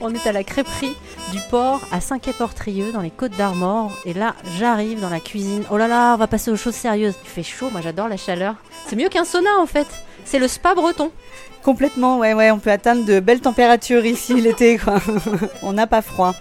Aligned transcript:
On 0.00 0.14
est 0.14 0.26
à 0.26 0.32
la 0.32 0.44
crêperie 0.44 0.94
du 1.32 1.38
port 1.50 1.80
à 1.90 2.00
Saint-Quay-Portrieux 2.00 2.92
dans 2.92 3.00
les 3.00 3.10
Côtes 3.10 3.36
d'Armor. 3.36 3.92
Et 4.04 4.14
là, 4.14 4.34
j'arrive 4.56 5.00
dans 5.00 5.10
la 5.10 5.18
cuisine. 5.18 5.64
Oh 5.70 5.76
là 5.76 5.88
là, 5.88 6.14
on 6.14 6.18
va 6.18 6.28
passer 6.28 6.50
aux 6.52 6.56
choses 6.56 6.74
sérieuses. 6.74 7.16
Il 7.24 7.28
fait 7.28 7.42
chaud, 7.42 7.68
moi 7.70 7.80
j'adore 7.80 8.08
la 8.08 8.16
chaleur. 8.16 8.54
C'est 8.86 8.94
mieux 8.94 9.08
qu'un 9.08 9.24
sauna 9.24 9.58
en 9.58 9.66
fait. 9.66 9.88
C'est 10.24 10.38
le 10.38 10.46
spa 10.46 10.74
breton. 10.74 11.10
Complètement, 11.62 12.18
ouais, 12.18 12.32
ouais, 12.32 12.50
on 12.52 12.58
peut 12.60 12.70
atteindre 12.70 13.04
de 13.04 13.18
belles 13.18 13.40
températures 13.40 14.04
ici 14.04 14.34
l'été, 14.40 14.78
quoi. 14.78 15.00
on 15.62 15.72
n'a 15.72 15.86
pas 15.86 16.02
froid. 16.02 16.34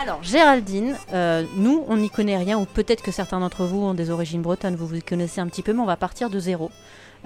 Alors, 0.00 0.22
Géraldine, 0.22 0.96
euh, 1.12 1.44
nous, 1.56 1.84
on 1.88 1.96
n'y 1.96 2.08
connaît 2.08 2.38
rien, 2.38 2.58
ou 2.58 2.64
peut-être 2.64 3.02
que 3.02 3.10
certains 3.10 3.40
d'entre 3.40 3.64
vous 3.64 3.82
ont 3.82 3.94
des 3.94 4.10
origines 4.10 4.40
bretonnes, 4.40 4.76
vous 4.76 4.86
vous 4.86 4.98
connaissez 5.06 5.40
un 5.40 5.46
petit 5.46 5.62
peu, 5.62 5.72
mais 5.72 5.80
on 5.80 5.86
va 5.86 5.96
partir 5.96 6.30
de 6.30 6.38
zéro. 6.38 6.70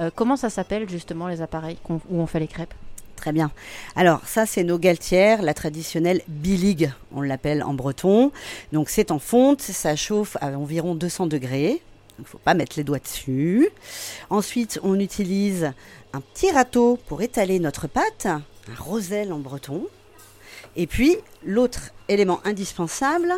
Euh, 0.01 0.11
comment 0.13 0.37
ça 0.37 0.51
s'appelle 0.51 0.89
justement 0.89 1.29
les 1.29 1.41
appareils 1.41 1.77
où 1.89 2.01
on 2.11 2.27
fait 2.27 2.41
les 2.41 2.49
crêpes? 2.49 2.75
Très 3.17 3.33
bien. 3.33 3.51
Alors, 3.97 4.21
ça, 4.27 4.45
c'est 4.45 4.65
nos 4.65 4.79
galtières, 4.79 5.43
la 5.43 5.55
traditionnelle 5.55 6.21
bilig, 6.29 6.93
on 7.13 7.23
l'appelle 7.23 7.63
en 7.63 7.75
breton. 7.75 8.33
Donc, 8.73 8.91
c'est 8.91 9.11
en 9.11 9.19
fonte, 9.19 9.63
ça 9.63 9.97
chauffe 9.97 10.37
à 10.41 10.49
environ 10.49 10.95
200 10.95 11.27
degrés. 11.27 11.81
Il 12.19 12.23
ne 12.23 12.27
faut 12.27 12.39
pas 12.39 12.55
mettre 12.55 12.77
les 12.77 12.85
doigts 12.85 12.99
dessus. 12.99 13.69
Ensuite, 14.31 14.79
on 14.83 14.99
utilise 15.01 15.73
un 16.13 16.21
petit 16.21 16.51
râteau 16.51 16.99
pour 17.09 17.23
étaler 17.23 17.59
notre 17.59 17.89
pâte, 17.89 18.27
un 18.27 18.43
roselle 18.79 19.33
en 19.33 19.39
breton. 19.39 19.87
Et 20.77 20.87
puis, 20.87 21.17
l'autre 21.45 21.91
élément 22.09 22.41
indispensable, 22.45 23.33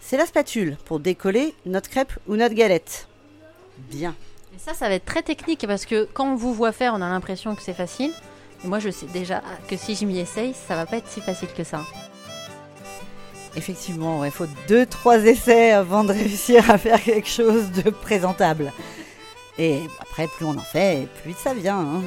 c'est 0.00 0.16
la 0.16 0.26
spatule 0.26 0.76
pour 0.86 1.00
décoller 1.00 1.54
notre 1.66 1.88
crêpe 1.88 2.12
ou 2.26 2.36
notre 2.36 2.54
galette. 2.54 3.06
Bien. 3.90 4.14
Et 4.54 4.58
ça, 4.58 4.74
ça 4.74 4.88
va 4.88 4.94
être 4.94 5.04
très 5.04 5.22
technique 5.22 5.66
parce 5.66 5.86
que 5.86 6.08
quand 6.12 6.32
on 6.32 6.36
vous 6.36 6.52
voit 6.52 6.72
faire, 6.72 6.94
on 6.94 7.02
a 7.02 7.08
l'impression 7.08 7.54
que 7.54 7.62
c'est 7.62 7.74
facile. 7.74 8.12
Et 8.64 8.68
moi, 8.68 8.78
je 8.78 8.90
sais 8.90 9.06
déjà 9.06 9.42
que 9.68 9.76
si 9.76 9.94
je 9.94 10.04
m'y 10.04 10.18
essaye, 10.18 10.54
ça 10.68 10.76
va 10.76 10.86
pas 10.86 10.98
être 10.98 11.08
si 11.08 11.20
facile 11.20 11.48
que 11.56 11.64
ça. 11.64 11.80
Effectivement, 13.56 14.24
il 14.24 14.30
faut 14.30 14.46
deux, 14.68 14.86
trois 14.86 15.18
essais 15.24 15.72
avant 15.72 16.04
de 16.04 16.12
réussir 16.12 16.70
à 16.70 16.78
faire 16.78 17.02
quelque 17.02 17.28
chose 17.28 17.70
de 17.72 17.90
présentable. 17.90 18.72
Et 19.58 19.80
après, 20.00 20.28
plus 20.28 20.46
on 20.46 20.56
en 20.56 20.62
fait, 20.62 21.08
plus 21.22 21.34
ça 21.34 21.52
vient. 21.52 21.78
hein. 21.80 22.02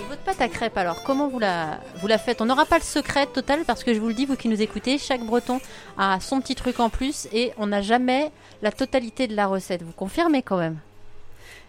Et 0.00 0.02
votre 0.08 0.22
pâte 0.22 0.40
à 0.40 0.48
crêpes, 0.48 0.76
alors, 0.76 1.02
comment 1.04 1.28
vous 1.28 1.38
la, 1.38 1.78
vous 2.00 2.06
la 2.06 2.18
faites? 2.18 2.40
On 2.40 2.46
n'aura 2.46 2.64
pas 2.64 2.78
le 2.78 2.84
secret 2.84 3.26
total 3.26 3.64
parce 3.64 3.84
que 3.84 3.94
je 3.94 4.00
vous 4.00 4.08
le 4.08 4.14
dis, 4.14 4.26
vous 4.26 4.36
qui 4.36 4.48
nous 4.48 4.60
écoutez, 4.60 4.98
chaque 4.98 5.22
breton 5.22 5.60
a 5.98 6.18
son 6.20 6.40
petit 6.40 6.54
truc 6.54 6.80
en 6.80 6.90
plus 6.90 7.28
et 7.32 7.52
on 7.58 7.66
n'a 7.68 7.80
jamais 7.80 8.32
la 8.62 8.72
totalité 8.72 9.26
de 9.28 9.36
la 9.36 9.46
recette. 9.46 9.82
Vous 9.82 9.92
confirmez 9.92 10.42
quand 10.42 10.58
même? 10.58 10.78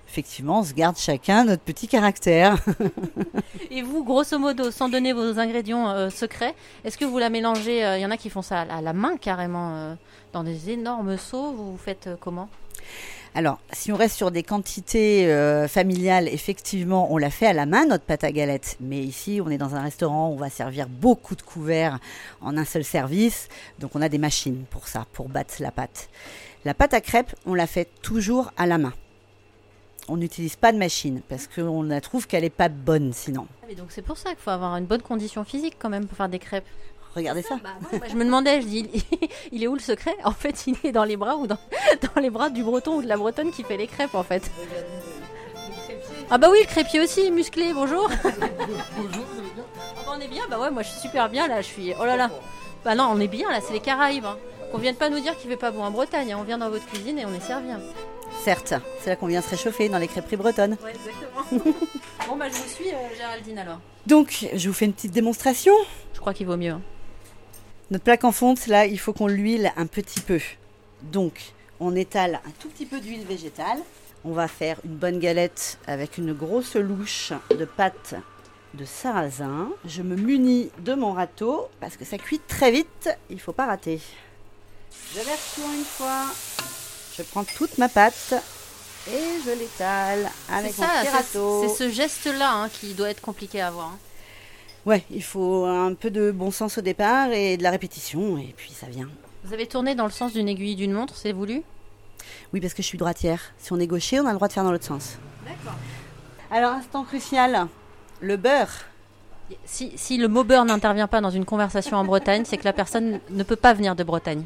Effectivement, 0.07 0.59
on 0.59 0.63
se 0.63 0.73
garde 0.73 0.97
chacun 0.97 1.45
notre 1.45 1.63
petit 1.63 1.87
caractère. 1.87 2.57
Et 3.71 3.81
vous, 3.81 4.03
grosso 4.03 4.37
modo, 4.39 4.71
sans 4.71 4.89
donner 4.89 5.13
vos 5.13 5.39
ingrédients 5.39 5.89
euh, 5.89 6.09
secrets, 6.09 6.55
est-ce 6.83 6.97
que 6.97 7.05
vous 7.05 7.17
la 7.17 7.29
mélangez 7.29 7.79
Il 7.79 8.01
y 8.01 8.05
en 8.05 8.11
a 8.11 8.17
qui 8.17 8.29
font 8.29 8.41
ça 8.41 8.61
à 8.61 8.81
la 8.81 8.93
main 8.93 9.17
carrément, 9.17 9.75
euh, 9.75 9.95
dans 10.35 10.43
des 10.43 10.69
énormes 10.69 11.17
seaux. 11.17 11.53
Vous 11.53 11.71
vous 11.71 11.77
faites 11.77 12.07
euh, 12.07 12.15
comment? 12.19 12.49
Alors, 13.33 13.59
si 13.73 13.91
on 13.91 13.95
reste 13.95 14.15
sur 14.15 14.31
des 14.31 14.43
quantités 14.43 15.27
euh, 15.27 15.67
familiales, 15.67 16.27
effectivement, 16.29 17.11
on 17.11 17.17
la 17.17 17.29
fait 17.29 17.47
à 17.47 17.53
la 17.53 17.65
main, 17.65 17.85
notre 17.85 18.03
pâte 18.03 18.23
à 18.23 18.31
galette. 18.31 18.77
Mais 18.79 18.99
ici, 18.99 19.41
on 19.43 19.49
est 19.49 19.57
dans 19.57 19.75
un 19.75 19.81
restaurant 19.81 20.29
où 20.29 20.33
on 20.33 20.37
va 20.37 20.49
servir 20.49 20.87
beaucoup 20.87 21.35
de 21.35 21.41
couverts 21.41 21.99
en 22.41 22.57
un 22.57 22.65
seul 22.65 22.83
service. 22.83 23.49
Donc, 23.79 23.91
on 23.95 24.01
a 24.01 24.09
des 24.09 24.17
machines 24.17 24.63
pour 24.69 24.87
ça, 24.87 25.05
pour 25.13 25.27
battre 25.27 25.55
la 25.59 25.71
pâte. 25.71 26.09
La 26.63 26.73
pâte 26.73 26.93
à 26.93 27.01
crêpes, 27.01 27.35
on 27.45 27.53
la 27.53 27.67
fait 27.67 27.89
toujours 28.01 28.51
à 28.57 28.67
la 28.67 28.77
main. 28.77 28.93
On 30.07 30.17
n'utilise 30.17 30.55
pas 30.55 30.71
de 30.71 30.77
machine 30.77 31.21
parce 31.29 31.47
qu'on 31.47 31.81
la 31.83 31.99
trouve 31.99 32.27
qu'elle 32.27 32.43
n'est 32.43 32.49
pas 32.51 32.69
bonne 32.69 33.11
sinon. 33.13 33.47
Ah, 33.61 33.65
mais 33.67 33.75
Donc 33.75 33.87
c'est 33.89 34.03
pour 34.03 34.17
ça 34.17 34.29
qu'il 34.29 34.39
faut 34.39 34.51
avoir 34.51 34.75
une 34.77 34.85
bonne 34.85 35.01
condition 35.01 35.43
physique 35.43 35.75
quand 35.79 35.89
même 35.89 36.05
pour 36.05 36.15
faire 36.17 36.29
des 36.29 36.39
crêpes. 36.39 36.67
Regardez 37.15 37.41
ça. 37.41 37.55
Bah, 37.63 37.69
moi, 37.81 37.89
moi, 37.93 38.07
je 38.11 38.15
me 38.15 38.25
demandais, 38.25 38.61
je 38.61 38.67
dis, 38.67 38.89
il 39.51 39.63
est 39.63 39.67
où 39.67 39.73
le 39.73 39.79
secret? 39.79 40.15
En 40.23 40.31
fait, 40.31 40.67
il 40.67 40.75
est 40.83 40.91
dans 40.91 41.05
les 41.05 41.17
bras 41.17 41.37
ou 41.37 41.47
dans, 41.47 41.57
dans 42.15 42.21
les 42.21 42.29
bras 42.29 42.49
du 42.49 42.61
breton 42.63 42.97
ou 42.97 43.01
de 43.01 43.07
la 43.07 43.17
bretonne 43.17 43.51
qui 43.51 43.63
fait 43.63 43.77
les 43.77 43.87
crêpes 43.87 44.13
en 44.15 44.23
fait. 44.23 44.51
Ah 46.29 46.37
bah 46.37 46.49
oui, 46.51 46.57
le 46.61 46.67
crépier 46.67 46.99
aussi, 47.01 47.31
musclé, 47.31 47.71
bonjour. 47.73 48.09
bonjour, 48.97 49.25
On 50.07 50.19
est 50.19 50.27
bien 50.27 50.43
Bah 50.49 50.59
ouais, 50.59 50.71
moi 50.71 50.81
je 50.81 50.89
suis 50.89 50.99
super 51.01 51.29
bien 51.29 51.47
là, 51.47 51.61
je 51.61 51.67
suis... 51.67 51.93
Oh 51.99 52.05
là 52.05 52.15
là. 52.15 52.29
Bah 52.83 52.95
non, 52.95 53.09
on 53.11 53.19
est 53.19 53.27
bien 53.27 53.49
là, 53.49 53.59
c'est 53.61 53.73
les 53.73 53.79
Caraïbes. 53.79 54.25
Hein. 54.25 54.37
On 54.73 54.77
vient 54.77 54.91
de 54.91 54.97
pas 54.97 55.09
nous 55.09 55.19
dire 55.19 55.37
qu'il 55.37 55.49
fait 55.49 55.57
pas 55.57 55.71
bon 55.71 55.83
en 55.83 55.91
Bretagne, 55.91 56.33
hein. 56.33 56.37
on 56.39 56.43
vient 56.43 56.57
dans 56.57 56.69
votre 56.69 56.85
cuisine 56.87 57.17
et 57.19 57.25
on 57.25 57.33
est 57.33 57.39
servi. 57.39 57.71
hein. 57.71 57.79
Certes, 58.45 58.75
c'est 59.01 59.09
là 59.09 59.15
qu'on 59.15 59.25
vient 59.25 59.41
se 59.41 59.49
réchauffer 59.49 59.89
dans 59.89 59.97
les 59.97 60.07
crêperies 60.07 60.35
bretonnes. 60.35 60.77
Ouais, 60.83 60.91
exactement. 60.93 61.73
bon 62.27 62.35
bah 62.35 62.45
je 62.47 62.53
vous 62.53 62.69
suis 62.69 62.89
euh, 62.91 63.15
Géraldine 63.17 63.57
alors. 63.57 63.79
Donc, 64.05 64.45
je 64.53 64.67
vous 64.69 64.73
fais 64.75 64.85
une 64.85 64.93
petite 64.93 65.13
démonstration. 65.13 65.73
Je 66.13 66.19
crois 66.19 66.31
qu'il 66.35 66.45
vaut 66.45 66.55
mieux. 66.55 66.73
hein. 66.73 66.81
Notre 67.89 68.03
plaque 68.03 68.23
en 68.23 68.31
fonte, 68.31 68.67
là, 68.67 68.85
il 68.85 68.99
faut 68.99 69.13
qu'on 69.13 69.25
l'huile 69.25 69.71
un 69.77 69.87
petit 69.87 70.19
peu. 70.19 70.39
Donc, 71.01 71.53
on 71.79 71.95
étale 71.95 72.39
un 72.45 72.51
tout 72.59 72.69
petit 72.69 72.85
peu 72.85 72.99
d'huile 72.99 73.25
végétale. 73.25 73.79
On 74.23 74.33
va 74.33 74.47
faire 74.47 74.79
une 74.85 74.93
bonne 74.95 75.17
galette 75.17 75.79
avec 75.87 76.19
une 76.19 76.31
grosse 76.31 76.75
louche 76.75 77.33
de 77.49 77.65
pâte 77.65 78.13
de 78.75 78.85
sarrasin. 78.85 79.69
Je 79.87 80.03
me 80.03 80.15
munis 80.15 80.69
de 80.83 80.93
mon 80.93 81.13
râteau 81.13 81.67
parce 81.79 81.97
que 81.97 82.05
ça 82.05 82.19
cuit 82.19 82.41
très 82.47 82.69
vite. 82.69 83.09
Il 83.31 83.39
faut 83.39 83.53
pas 83.53 83.65
rater. 83.65 83.99
Je 85.15 85.21
verse 85.21 85.55
tout 85.55 85.61
en 85.63 85.73
une 85.73 85.83
fois. 85.83 86.25
Je 87.17 87.23
prends 87.23 87.43
toute 87.43 87.77
ma 87.77 87.87
pâte 87.89 88.33
et 89.09 89.19
je 89.45 89.51
l'étale 89.57 90.29
avec 90.51 90.73
C'est 90.73 90.81
mon 90.81 90.87
petit 90.87 90.97
c'est- 91.03 91.09
râteau. 91.11 91.63
c'est 91.67 91.83
ce 91.85 91.89
geste-là 91.89 92.51
hein, 92.53 92.69
qui 92.69 92.93
doit 92.93 93.09
être 93.09 93.21
compliqué 93.21 93.61
à 93.61 93.67
avoir. 93.67 93.87
hein. 93.87 93.97
Ouais, 94.85 95.03
il 95.09 95.23
faut 95.23 95.65
un 95.65 95.93
peu 95.93 96.11
de 96.11 96.31
bon 96.31 96.51
sens 96.51 96.77
au 96.77 96.81
départ 96.81 97.31
et 97.31 97.57
de 97.57 97.63
la 97.63 97.71
répétition 97.71 98.37
et 98.37 98.53
puis 98.55 98.71
ça 98.71 98.87
vient. 98.87 99.09
Vous 99.43 99.53
avez 99.53 99.67
tourné 99.67 99.95
dans 99.95 100.05
le 100.05 100.11
sens 100.11 100.33
d'une 100.33 100.47
aiguille 100.49 100.75
d'une 100.75 100.91
montre, 100.91 101.15
c'est 101.15 101.31
voulu? 101.31 101.61
Oui, 102.53 102.59
parce 102.59 102.73
que 102.73 102.81
je 102.81 102.87
suis 102.87 102.97
droitière. 102.97 103.41
Si 103.57 103.71
on 103.73 103.79
est 103.79 103.87
gaucher, 103.87 104.19
on 104.19 104.25
a 104.25 104.29
le 104.31 104.35
droit 104.35 104.47
de 104.47 104.53
faire 104.53 104.63
dans 104.63 104.71
l'autre 104.71 104.85
sens. 104.85 105.17
D'accord. 105.45 105.77
Alors, 106.51 106.73
instant 106.73 107.03
crucial, 107.03 107.67
le 108.21 108.37
beurre. 108.37 108.69
Si, 109.65 109.91
si 109.95 110.17
le 110.17 110.27
mot 110.27 110.43
beurre 110.43 110.65
n'intervient 110.65 111.07
pas 111.07 111.21
dans 111.21 111.29
une 111.29 111.45
conversation 111.45 111.97
en 111.97 112.03
Bretagne, 112.03 112.43
c'est 112.45 112.57
que 112.57 112.63
la 112.63 112.73
personne 112.73 113.19
ne 113.29 113.43
peut 113.43 113.55
pas 113.55 113.73
venir 113.73 113.95
de 113.95 114.03
Bretagne. 114.03 114.43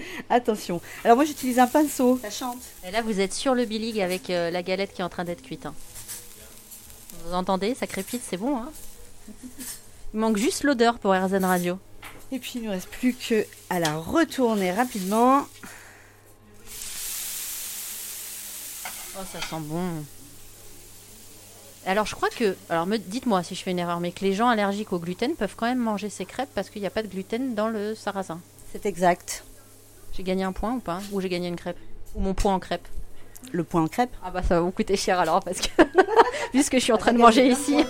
Attention. 0.30 0.80
Alors, 1.04 1.16
moi, 1.16 1.24
j'utilise 1.24 1.58
un 1.58 1.66
pinceau. 1.66 2.18
Ça 2.22 2.30
chante. 2.30 2.58
Et 2.86 2.90
là, 2.90 3.02
vous 3.02 3.20
êtes 3.20 3.32
sur 3.34 3.54
le 3.54 3.64
bilig 3.64 4.00
avec 4.00 4.30
euh, 4.30 4.50
la 4.50 4.62
galette 4.62 4.92
qui 4.94 5.00
est 5.00 5.04
en 5.04 5.08
train 5.08 5.24
d'être 5.24 5.42
cuite. 5.42 5.66
hein. 5.66 5.74
Vous 7.24 7.34
entendez? 7.34 7.74
Ça 7.74 7.86
crépite, 7.86 8.22
c'est 8.28 8.36
bon. 8.36 8.56
Hein? 8.58 8.70
Il 10.14 10.20
manque 10.20 10.36
juste 10.38 10.64
l'odeur 10.64 10.98
pour 10.98 11.12
RZN 11.12 11.44
Radio. 11.44 11.78
Et 12.32 12.38
puis, 12.38 12.52
il 12.56 12.62
ne 12.62 12.70
reste 12.70 12.88
plus 12.88 13.14
que 13.14 13.46
à 13.70 13.78
la 13.80 13.96
retourner 13.96 14.72
rapidement. 14.72 15.46
Oh, 19.16 19.22
ça 19.32 19.40
sent 19.40 19.60
bon. 19.60 20.04
Alors, 21.86 22.06
je 22.06 22.14
crois 22.14 22.28
que. 22.30 22.56
Alors, 22.68 22.86
me- 22.86 22.98
dites-moi 22.98 23.42
si 23.42 23.54
je 23.54 23.62
fais 23.62 23.70
une 23.70 23.78
erreur, 23.78 24.00
mais 24.00 24.12
que 24.12 24.24
les 24.24 24.34
gens 24.34 24.48
allergiques 24.48 24.92
au 24.92 24.98
gluten 24.98 25.34
peuvent 25.36 25.54
quand 25.56 25.66
même 25.66 25.78
manger 25.78 26.10
ces 26.10 26.24
crêpes 26.26 26.50
parce 26.54 26.70
qu'il 26.70 26.80
n'y 26.82 26.86
a 26.86 26.90
pas 26.90 27.02
de 27.02 27.08
gluten 27.08 27.54
dans 27.54 27.68
le 27.68 27.94
sarrasin. 27.94 28.40
C'est 28.72 28.84
exact. 28.86 29.44
J'ai 30.18 30.24
gagné 30.24 30.42
un 30.42 30.50
point 30.50 30.72
ou 30.72 30.80
pas 30.80 30.98
Ou 31.12 31.20
j'ai 31.20 31.28
gagné 31.28 31.46
une 31.46 31.54
crêpe 31.54 31.78
Ou 32.16 32.20
mon 32.20 32.34
point 32.34 32.52
en 32.52 32.58
crêpe 32.58 32.88
Le 33.52 33.62
point 33.62 33.84
en 33.84 33.86
crêpe. 33.86 34.10
Ah 34.24 34.32
bah 34.32 34.42
ça 34.42 34.56
va 34.56 34.62
vous 34.62 34.72
coûter 34.72 34.96
cher 34.96 35.20
alors 35.20 35.38
parce 35.38 35.60
que 35.60 35.68
puisque 36.50 36.74
je 36.74 36.80
suis 36.80 36.92
en 36.92 36.98
train 36.98 37.12
de 37.12 37.18
manger 37.18 37.46
ici. 37.46 37.76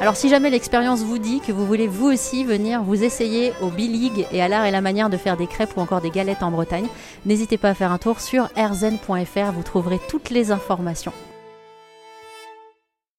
Alors 0.00 0.14
si 0.14 0.28
jamais 0.28 0.48
l'expérience 0.50 1.00
vous 1.02 1.18
dit 1.18 1.40
que 1.40 1.50
vous 1.50 1.66
voulez 1.66 1.88
vous 1.88 2.06
aussi 2.06 2.44
venir 2.44 2.84
vous 2.84 3.02
essayer 3.02 3.52
au 3.60 3.68
Bilig 3.68 4.26
et 4.30 4.40
à 4.40 4.46
l'art 4.46 4.64
et 4.64 4.70
la 4.70 4.80
manière 4.80 5.10
de 5.10 5.16
faire 5.16 5.36
des 5.36 5.48
crêpes 5.48 5.76
ou 5.76 5.80
encore 5.80 6.00
des 6.00 6.10
galettes 6.10 6.44
en 6.44 6.52
Bretagne, 6.52 6.86
n'hésitez 7.26 7.58
pas 7.58 7.70
à 7.70 7.74
faire 7.74 7.90
un 7.90 7.98
tour 7.98 8.20
sur 8.20 8.48
rzen.fr, 8.56 9.52
vous 9.52 9.62
trouverez 9.64 10.00
toutes 10.08 10.30
les 10.30 10.52
informations. 10.52 11.12